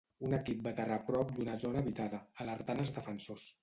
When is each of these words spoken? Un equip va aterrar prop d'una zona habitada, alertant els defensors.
Un 0.27 0.31
equip 0.37 0.63
va 0.67 0.71
aterrar 0.77 0.97
prop 1.11 1.35
d'una 1.37 1.59
zona 1.67 1.85
habitada, 1.87 2.25
alertant 2.47 2.87
els 2.87 2.99
defensors. 3.01 3.53